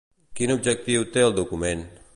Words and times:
Quin 0.39 0.53
objectiu 0.53 1.05
té 1.17 1.25
el 1.27 1.37
document? 1.41 1.87